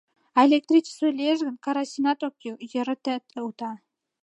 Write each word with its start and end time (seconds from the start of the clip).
—А 0.37 0.39
электричество 0.47 1.07
лиеш 1.17 1.39
гын, 1.47 1.55
карасинат 1.65 2.19
ок 2.27 2.33
кӱл, 2.41 2.55
йыретат 2.71 3.23
ута. 3.47 3.71